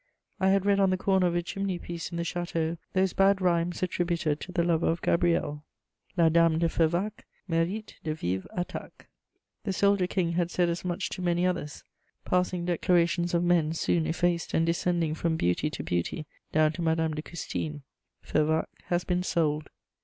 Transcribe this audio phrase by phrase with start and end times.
[0.39, 3.39] I had read on the corner of a chimney piece in the château those bad
[3.39, 5.63] rhymes attributed to the lover of Gabrielle:
[6.17, 9.05] La dame de Fervacques Mérite de vives attacques.
[9.63, 11.83] The soldier king had said as much to many others:
[12.25, 17.13] passing declarations of men, soon effaced and descending from beauty to beauty down to Madame
[17.13, 17.83] de Custine.
[18.23, 19.69] Fervacques has been sold.